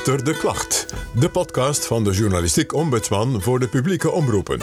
[0.00, 4.58] Achter de Klacht, de podcast van de journalistiek ombudsman voor de publieke omroepen.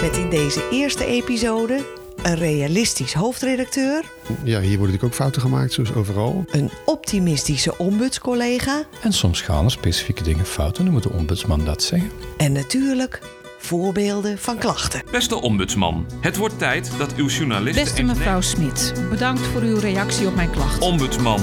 [0.00, 1.84] Met in deze eerste episode
[2.22, 6.44] een realistisch hoofdredacteur, Ja, hier worden natuurlijk ook fouten gemaakt, zoals overal.
[6.50, 11.64] een optimistische ombudscollega En soms gaan er specifieke dingen fout en dan moet de ombudsman
[11.64, 12.10] dat zeggen.
[12.36, 13.20] en natuurlijk
[13.58, 15.02] voorbeelden van klachten.
[15.10, 17.84] Beste ombudsman, het wordt tijd dat uw journalisten...
[17.84, 20.80] Beste mevrouw Smit, bedankt voor uw reactie op mijn klacht.
[20.80, 21.40] Ombudsman,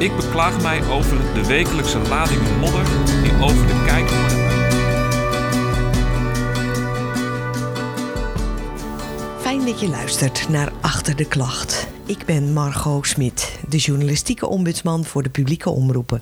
[0.00, 2.84] ik beklaag mij over de wekelijkse ladingen modder
[3.22, 4.48] die over de kijker worden
[9.40, 11.88] Fijn dat je luistert naar Achter de Klacht.
[12.06, 16.20] Ik ben Margot Smit, de journalistieke ombudsman voor de publieke omroepen.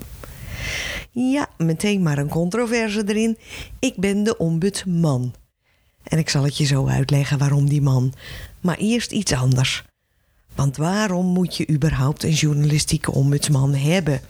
[1.10, 3.38] Ja, meteen maar een controverse erin.
[3.78, 5.34] Ik ben de ombudsman.
[6.02, 8.12] En ik zal het je zo uitleggen waarom die man.
[8.60, 9.87] Maar eerst iets anders.
[10.58, 14.20] Want waarom moet je überhaupt een journalistieke ombudsman hebben?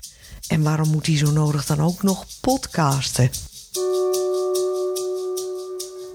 [0.48, 3.30] En waarom moet hij zo nodig dan ook nog podcasten?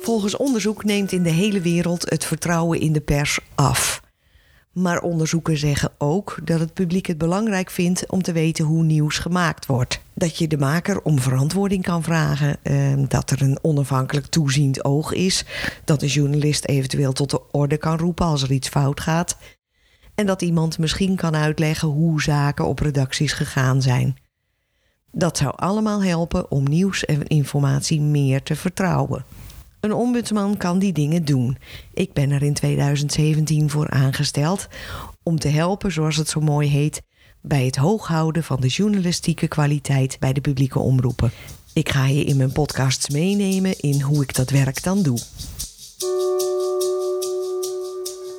[0.02, 4.02] Volgens onderzoek neemt in de hele wereld het vertrouwen in de pers af.
[4.72, 9.18] Maar onderzoeken zeggen ook dat het publiek het belangrijk vindt om te weten hoe nieuws
[9.18, 10.00] gemaakt wordt.
[10.14, 15.14] Dat je de maker om verantwoording kan vragen, eh, dat er een onafhankelijk toeziend oog
[15.14, 15.46] is,
[15.84, 19.38] dat een journalist eventueel tot de orde kan roepen als er iets fout gaat,
[20.16, 24.18] en dat iemand misschien kan uitleggen hoe zaken op redacties gegaan zijn.
[25.12, 29.26] Dat zou allemaal helpen om nieuws en informatie meer te vertrouwen.
[29.80, 31.58] Een ombudsman kan die dingen doen.
[31.94, 34.68] Ik ben er in 2017 voor aangesteld
[35.24, 37.02] om te helpen, zoals het zo mooi heet,
[37.42, 41.32] bij het hooghouden van de journalistieke kwaliteit bij de publieke omroepen.
[41.74, 45.20] Ik ga je in mijn podcasts meenemen in hoe ik dat werk dan doe.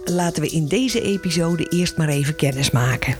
[0.04, 3.16] Laten we in deze episode eerst maar even kennis maken.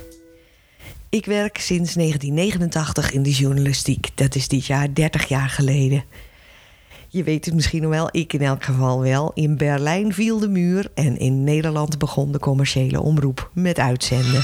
[1.09, 4.09] Ik werk sinds 1989 in de journalistiek.
[4.15, 6.05] Dat is dit jaar 30 jaar geleden.
[7.09, 9.31] Je weet het misschien wel, ik in elk geval wel.
[9.35, 14.43] In Berlijn viel de muur en in Nederland begon de commerciële omroep met uitzenden.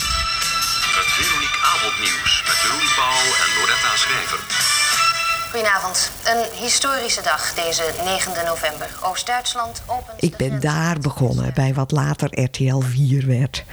[5.61, 6.11] Goedenavond.
[6.25, 8.87] Een historische dag, deze 9 november.
[9.03, 10.23] Oost-Duitsland opent.
[10.23, 13.65] Ik ben daar begonnen, bij wat later RTL 4 werd.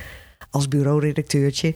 [0.52, 1.76] Als bureauredacteurtje,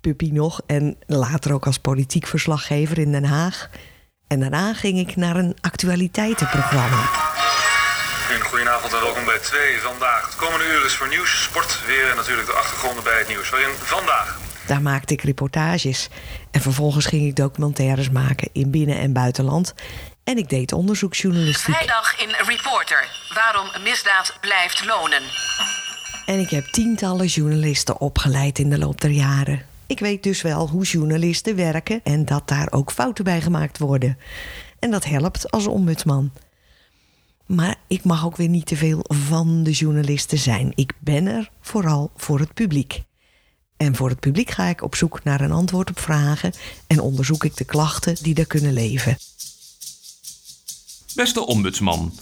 [0.00, 3.68] puppy nog en later ook als politiek verslaggever in Den Haag.
[4.26, 7.04] En daarna ging ik naar een actualiteitenprogramma.
[8.42, 10.24] Goedenavond en welkom bij 2 vandaag.
[10.24, 13.50] Het komende uur is voor nieuws, sport, weer en natuurlijk de achtergronden bij het nieuws.
[13.50, 16.08] Waarin vandaag Daar maakte ik reportages.
[16.50, 19.74] En vervolgens ging ik documentaires maken in binnen- en buitenland.
[20.24, 21.74] En ik deed onderzoeksjournalistiek.
[21.74, 23.08] Vrijdag in Reporter.
[23.34, 25.22] Waarom misdaad blijft lonen.
[26.26, 29.66] En ik heb tientallen journalisten opgeleid in de loop der jaren.
[29.86, 34.18] Ik weet dus wel hoe journalisten werken en dat daar ook fouten bij gemaakt worden.
[34.78, 36.32] En dat helpt als ombudsman.
[37.46, 40.72] Maar ik mag ook weer niet te veel van de journalisten zijn.
[40.74, 43.02] Ik ben er vooral voor het publiek.
[43.82, 46.52] En voor het publiek ga ik op zoek naar een antwoord op vragen
[46.86, 49.16] en onderzoek ik de klachten die er kunnen leven.
[51.14, 52.12] Beste ombudsman,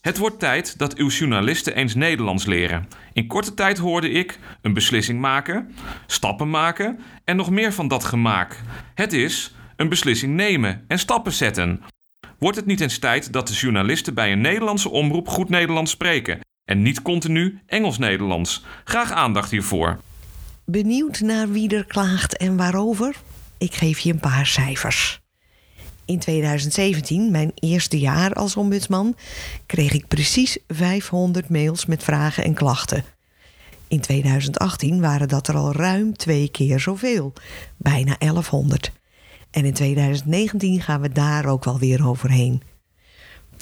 [0.00, 2.88] het wordt tijd dat uw journalisten eens Nederlands leren.
[3.12, 5.74] In korte tijd hoorde ik een beslissing maken,
[6.06, 8.60] stappen maken en nog meer van dat gemaak.
[8.94, 11.82] Het is een beslissing nemen en stappen zetten.
[12.38, 16.40] Wordt het niet eens tijd dat de journalisten bij een Nederlandse omroep goed Nederlands spreken
[16.64, 18.64] en niet continu Engels-Nederlands?
[18.84, 20.00] Graag aandacht hiervoor.
[20.64, 23.16] Benieuwd naar wie er klaagt en waarover?
[23.58, 25.20] Ik geef je een paar cijfers.
[26.04, 29.16] In 2017, mijn eerste jaar als ombudsman,
[29.66, 33.04] kreeg ik precies 500 mails met vragen en klachten.
[33.88, 37.32] In 2018 waren dat er al ruim twee keer zoveel,
[37.76, 38.92] bijna 1100.
[39.50, 42.62] En in 2019 gaan we daar ook wel weer overheen.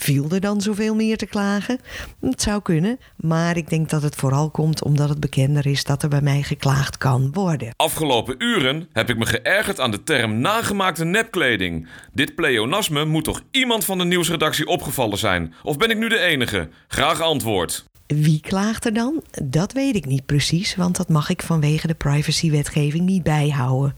[0.00, 1.80] Viel er dan zoveel meer te klagen?
[2.20, 6.02] Het zou kunnen, maar ik denk dat het vooral komt omdat het bekender is dat
[6.02, 7.72] er bij mij geklaagd kan worden.
[7.76, 11.88] Afgelopen uren heb ik me geërgerd aan de term nagemaakte nepkleding.
[12.12, 15.54] Dit pleonasme moet toch iemand van de nieuwsredactie opgevallen zijn?
[15.62, 16.68] Of ben ik nu de enige?
[16.88, 17.84] Graag antwoord.
[18.06, 19.22] Wie klaagt er dan?
[19.42, 23.96] Dat weet ik niet precies, want dat mag ik vanwege de privacywetgeving niet bijhouden.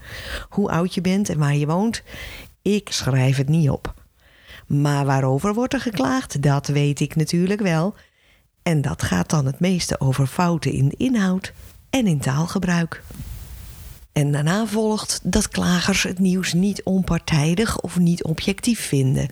[0.49, 2.03] Hoe oud je bent en waar je woont,
[2.61, 3.93] ik schrijf het niet op.
[4.67, 7.95] Maar waarover wordt er geklaagd, dat weet ik natuurlijk wel.
[8.63, 11.53] En dat gaat dan het meeste over fouten in inhoud
[11.89, 13.03] en in taalgebruik.
[14.11, 19.29] En daarna volgt dat klagers het nieuws niet onpartijdig of niet objectief vinden.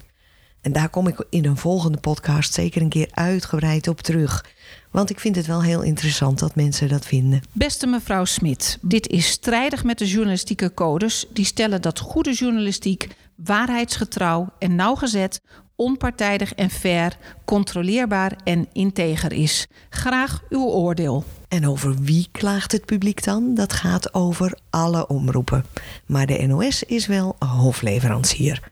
[0.61, 4.45] En daar kom ik in een volgende podcast zeker een keer uitgebreid op terug.
[4.91, 7.41] Want ik vind het wel heel interessant dat mensen dat vinden.
[7.51, 13.07] Beste mevrouw Smit, dit is strijdig met de journalistieke codes die stellen dat goede journalistiek
[13.43, 15.41] waarheidsgetrouw en nauwgezet,
[15.75, 19.67] onpartijdig en fair, controleerbaar en integer is.
[19.89, 21.23] Graag uw oordeel.
[21.47, 23.53] En over wie klaagt het publiek dan?
[23.55, 25.65] Dat gaat over alle omroepen.
[26.05, 28.71] Maar de NOS is wel hofleverancier.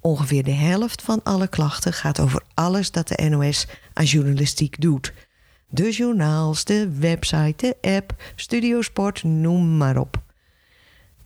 [0.00, 5.12] Ongeveer de helft van alle klachten gaat over alles dat de NOS aan journalistiek doet.
[5.68, 10.23] De journaals, de website, de app, Studiosport, noem maar op.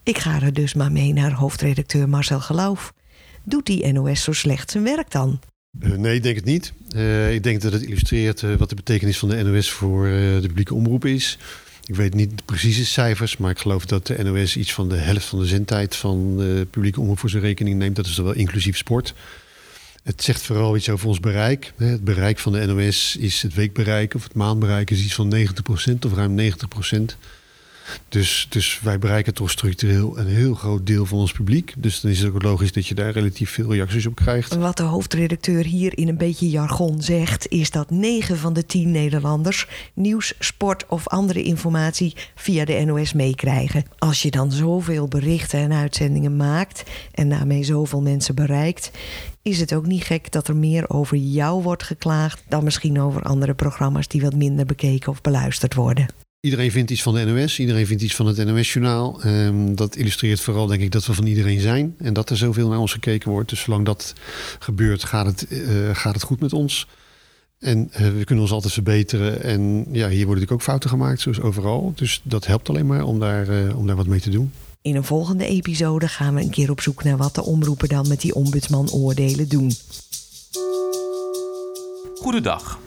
[0.09, 2.93] Ik ga er dus maar mee naar hoofdredacteur Marcel Geloof.
[3.45, 5.41] Doet die NOS zo slecht zijn werk dan?
[5.81, 6.73] Uh, nee, ik denk het niet.
[6.95, 10.47] Uh, ik denk dat het illustreert uh, wat de betekenis van de NOS voor de
[10.47, 11.39] publieke omroep is.
[11.85, 14.97] Ik weet niet de precieze cijfers, maar ik geloof dat de NOS iets van de
[14.97, 17.97] helft van de zendtijd van de publieke omroep voor zijn rekening neemt.
[17.97, 19.15] Dat is dan wel inclusief sport.
[20.03, 21.73] Het zegt vooral iets over ons bereik.
[21.77, 25.99] Het bereik van de NOS is het weekbereik of het maandbereik is iets van 90%
[26.07, 27.17] of ruim 90%.
[28.09, 31.75] Dus, dus wij bereiken toch structureel een heel groot deel van ons publiek.
[31.77, 34.57] Dus dan is het ook logisch dat je daar relatief veel reacties op krijgt.
[34.57, 38.91] Wat de hoofdredacteur hier in een beetje jargon zegt, is dat 9 van de 10
[38.91, 43.85] Nederlanders nieuws, sport of andere informatie via de NOS meekrijgen.
[43.99, 46.83] Als je dan zoveel berichten en uitzendingen maakt
[47.15, 48.91] en daarmee zoveel mensen bereikt,
[49.43, 53.23] is het ook niet gek dat er meer over jou wordt geklaagd dan misschien over
[53.23, 56.07] andere programma's die wat minder bekeken of beluisterd worden.
[56.41, 59.27] Iedereen vindt iets van de NOS, iedereen vindt iets van het NOS-journaal.
[59.27, 62.69] Um, dat illustreert vooral, denk ik, dat we van iedereen zijn en dat er zoveel
[62.69, 63.49] naar ons gekeken wordt.
[63.49, 64.13] Dus zolang dat
[64.59, 66.87] gebeurt, gaat het, uh, gaat het goed met ons.
[67.59, 69.43] En uh, we kunnen ons altijd verbeteren.
[69.43, 71.93] En ja, hier worden natuurlijk ook fouten gemaakt, zoals overal.
[71.97, 74.53] Dus dat helpt alleen maar om daar, uh, om daar wat mee te doen.
[74.83, 78.09] In een volgende episode gaan we een keer op zoek naar wat de omroepen dan
[78.09, 79.73] met die ombudsman oordelen doen.
[82.15, 82.79] Goedendag.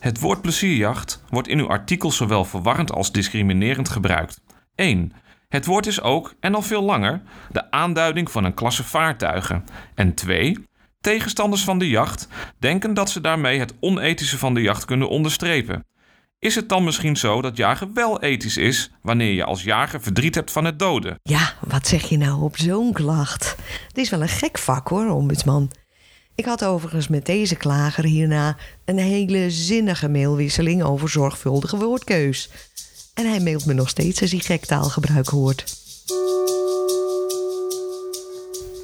[0.00, 4.40] Het woord plezierjacht wordt in uw artikel zowel verwarrend als discriminerend gebruikt.
[4.74, 5.12] 1.
[5.48, 9.64] Het woord is ook, en al veel langer, de aanduiding van een klasse vaartuigen.
[9.94, 10.56] En 2.
[11.00, 15.84] Tegenstanders van de jacht denken dat ze daarmee het onethische van de jacht kunnen onderstrepen.
[16.38, 20.34] Is het dan misschien zo dat jagen wel ethisch is wanneer je als jager verdriet
[20.34, 21.18] hebt van het doden?
[21.22, 23.56] Ja, wat zeg je nou op zo'n klacht?
[23.88, 25.70] Het is wel een gek vak hoor, ombudsman.
[26.40, 32.50] Ik had overigens met deze klager hierna een hele zinnige mailwisseling over zorgvuldige woordkeus.
[33.14, 35.76] En hij mailt me nog steeds als hij gek taalgebruik hoort.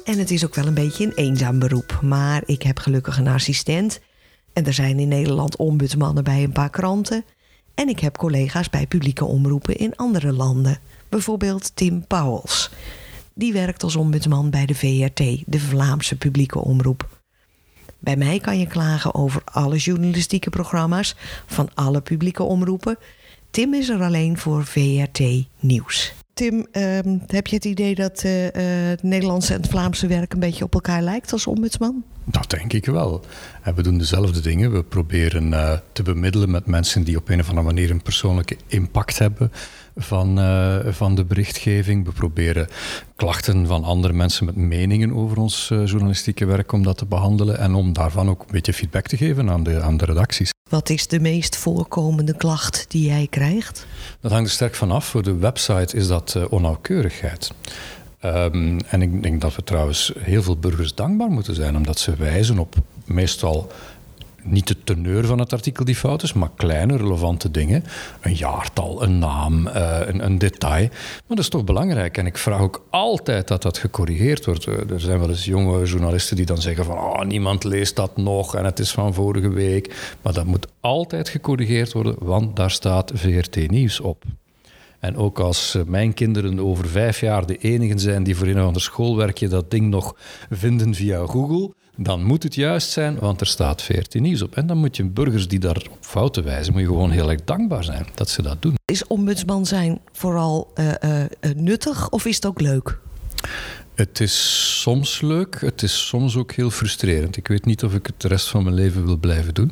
[0.05, 3.27] En het is ook wel een beetje een eenzaam beroep, maar ik heb gelukkig een
[3.27, 3.99] assistent.
[4.53, 7.25] En er zijn in Nederland ombudsmannen bij een paar kranten.
[7.75, 10.79] En ik heb collega's bij publieke omroepen in andere landen.
[11.09, 12.71] Bijvoorbeeld Tim Pauwels.
[13.33, 17.16] Die werkt als ombudsman bij de VRT, de Vlaamse publieke omroep.
[17.99, 21.15] Bij mij kan je klagen over alle journalistieke programma's
[21.45, 22.97] van alle publieke omroepen.
[23.51, 25.19] Tim is er alleen voor VRT
[25.59, 26.13] Nieuws.
[26.33, 28.31] Tim, uh, heb je het idee dat uh,
[28.89, 32.03] het Nederlandse en het Vlaamse werk een beetje op elkaar lijkt als ombudsman?
[32.29, 33.21] Dat denk ik wel.
[33.75, 34.71] We doen dezelfde dingen.
[34.71, 38.57] We proberen uh, te bemiddelen met mensen die op een of andere manier een persoonlijke
[38.67, 39.51] impact hebben
[39.95, 42.05] van, uh, van de berichtgeving.
[42.05, 42.67] We proberen
[43.15, 47.59] klachten van andere mensen met meningen over ons uh, journalistieke werk om dat te behandelen
[47.59, 50.49] en om daarvan ook een beetje feedback te geven aan de, aan de redacties.
[50.69, 53.85] Wat is de meest voorkomende klacht die jij krijgt?
[54.21, 55.05] Dat hangt er sterk vanaf.
[55.05, 57.51] Voor de website is dat onnauwkeurigheid.
[58.25, 62.15] Um, en ik denk dat we trouwens heel veel burgers dankbaar moeten zijn, omdat ze
[62.15, 62.75] wijzen op
[63.05, 63.71] meestal
[64.43, 67.83] niet de teneur van het artikel die fout is, maar kleine relevante dingen.
[68.21, 70.87] Een jaartal, een naam, uh, een, een, detail.
[70.89, 72.17] Maar dat is toch belangrijk.
[72.17, 74.65] En ik vraag ook altijd dat dat gecorrigeerd wordt.
[74.65, 78.55] Er zijn wel eens jonge journalisten die dan zeggen van oh, niemand leest dat nog
[78.55, 80.15] en het is van vorige week.
[80.21, 84.23] Maar dat moet altijd gecorrigeerd worden, want daar staat VRT Nieuws op.
[84.99, 88.59] En ook als eh, mijn kinderen over vijf jaar de enigen zijn die voor een
[88.59, 90.15] of ander schoolwerkje dat ding nog
[90.49, 94.55] vinden via Google, dan moet het juist zijn, want er staat 14 nieuws op.
[94.55, 97.43] En dan moet je burgers die daar op fouten wijzen, moet je gewoon heel erg
[97.43, 98.75] dankbaar zijn dat ze dat doen.
[98.85, 101.25] Is ombudsman zijn vooral uh, uh,
[101.55, 102.99] nuttig of is het ook leuk?
[103.95, 107.37] Het is soms leuk, het is soms ook heel frustrerend.
[107.37, 109.71] Ik weet niet of ik het de rest van mijn leven wil blijven doen.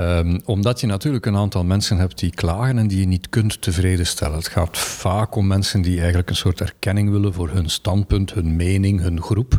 [0.00, 3.62] Um, omdat je natuurlijk een aantal mensen hebt die klagen en die je niet kunt
[3.62, 4.36] tevreden stellen.
[4.36, 8.56] Het gaat vaak om mensen die eigenlijk een soort erkenning willen voor hun standpunt, hun
[8.56, 9.56] mening, hun groep.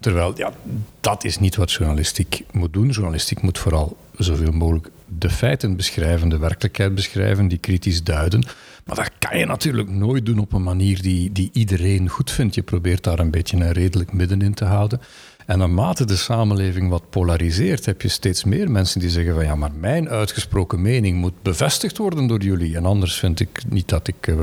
[0.00, 0.52] Terwijl, ja,
[1.00, 2.88] dat is niet wat journalistiek moet doen.
[2.88, 8.44] Journalistiek moet vooral zoveel mogelijk de feiten beschrijven, de werkelijkheid beschrijven, die kritisch duiden.
[8.84, 12.54] Maar dat kan je natuurlijk nooit doen op een manier die, die iedereen goed vindt.
[12.54, 15.00] Je probeert daar een beetje een redelijk midden in te houden.
[15.50, 19.54] En naarmate de samenleving wat polariseert, heb je steeds meer mensen die zeggen van ja,
[19.54, 22.76] maar mijn uitgesproken mening moet bevestigd worden door jullie.
[22.76, 24.40] En anders vind ik niet dat ik uh,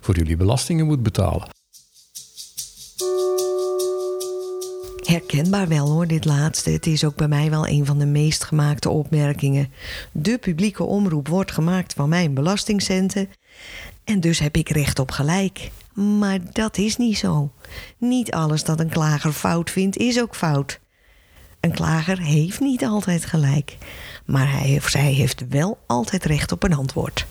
[0.00, 1.48] voor jullie belastingen moet betalen.
[5.04, 6.70] Herkenbaar wel hoor, dit laatste.
[6.70, 9.72] Het is ook bij mij wel een van de meest gemaakte opmerkingen.
[10.12, 13.28] De publieke omroep wordt gemaakt van mijn belastingcenten.
[14.06, 15.70] En dus heb ik recht op gelijk.
[15.94, 17.50] Maar dat is niet zo.
[17.98, 20.80] Niet alles dat een klager fout vindt, is ook fout.
[21.60, 23.76] Een klager heeft niet altijd gelijk.
[24.24, 27.26] Maar hij of zij heeft wel altijd recht op een antwoord.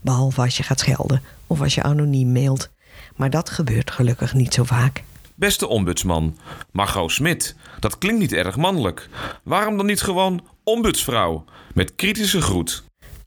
[0.00, 2.70] Behalve als je gaat schelden of als je anoniem mailt.
[3.16, 5.02] Maar dat gebeurt gelukkig niet zo vaak.
[5.34, 6.38] Beste ombudsman,
[6.72, 7.56] Margot Smit.
[7.80, 9.08] Dat klinkt niet erg mannelijk.
[9.42, 11.44] Waarom dan niet gewoon ombudsvrouw?
[11.74, 12.84] Met kritische groet.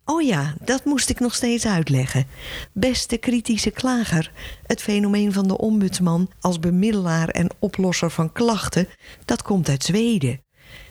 [0.09, 2.27] Oh ja, dat moest ik nog steeds uitleggen.
[2.73, 4.31] Beste kritische klager.
[4.63, 8.87] Het fenomeen van de ombudsman als bemiddelaar en oplosser van klachten,
[9.25, 10.41] dat komt uit Zweden.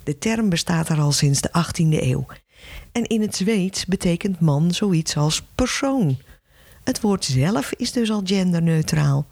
[0.04, 2.26] De term bestaat er al sinds de 18e eeuw.
[2.92, 6.18] En in het Zweeds betekent man zoiets als persoon.
[6.84, 9.26] Het woord zelf is dus al genderneutraal.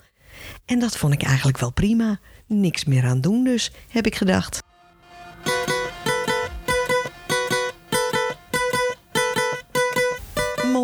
[0.65, 2.21] En dat vond ik eigenlijk wel prima.
[2.47, 4.66] Niks meer aan doen dus, heb ik gedacht.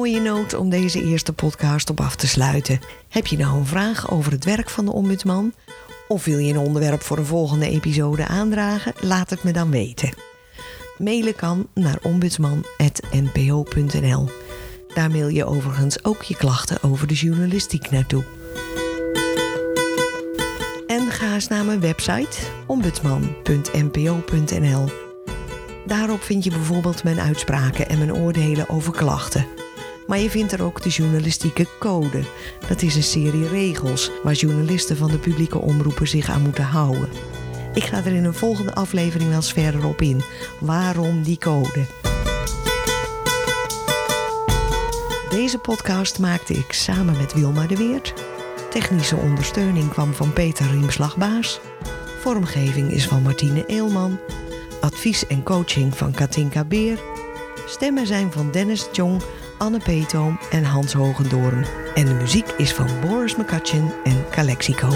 [0.02, 2.80] Mooie noot om deze eerste podcast op af te sluiten.
[3.08, 5.52] Heb je nou een vraag over het werk van de ombudsman?
[6.08, 8.92] Of wil je een onderwerp voor een volgende episode aandragen?
[9.00, 10.14] Laat het me dan weten.
[10.98, 14.28] Mailen kan naar ombudsman.npo.nl.
[14.94, 18.24] Daar mail je overigens ook je klachten over de journalistiek naartoe.
[20.86, 24.84] En ga eens naar mijn website ombudsman.npo.nl.
[25.86, 29.61] Daarop vind je bijvoorbeeld mijn uitspraken en mijn oordelen over klachten.
[30.06, 32.22] Maar je vindt er ook de journalistieke code.
[32.68, 37.08] Dat is een serie regels waar journalisten van de publieke omroepen zich aan moeten houden.
[37.74, 40.22] Ik ga er in een volgende aflevering wel eens verder op in.
[40.60, 41.86] Waarom die code?
[45.30, 48.14] Deze podcast maakte ik samen met Wilma de Weert.
[48.70, 51.60] Technische ondersteuning kwam van Peter Riemslagbaas.
[52.20, 54.18] Vormgeving is van Martine Eelman.
[54.80, 56.98] Advies en coaching van Katinka Beer.
[57.66, 59.22] Stemmen zijn van Dennis Jong,
[59.62, 61.66] Anne Peetoom en Hans Hogendoorn.
[61.94, 64.88] En de muziek is van Boris McCutcheon en Calexico.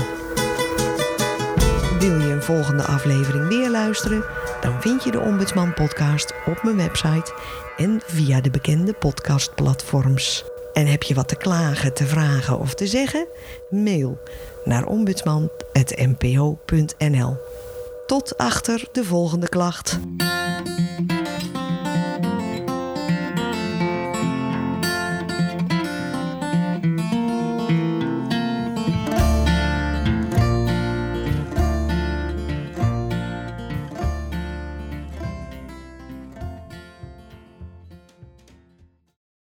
[1.99, 4.25] Wil je een volgende aflevering weer luisteren?
[4.61, 7.35] Dan vind je de Ombudsman podcast op mijn website
[7.77, 10.45] en via de bekende podcastplatforms.
[10.73, 13.27] En heb je wat te klagen, te vragen of te zeggen?
[13.71, 14.19] Mail
[14.65, 17.37] naar ombudsman.npo.nl.
[18.07, 19.99] Tot achter de volgende klacht.